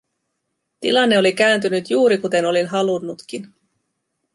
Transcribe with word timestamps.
Tilanne 0.79 1.19
oli 1.19 1.33
kääntynyt 1.33 1.89
juuri, 1.89 2.17
kuten 2.17 2.45
olin 2.45 2.67
halunnutkin. 2.67 3.53